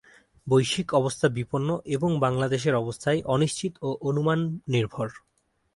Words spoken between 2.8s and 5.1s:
অবস্থায় অনিশ্চিত ও অনুমান নির্ভর।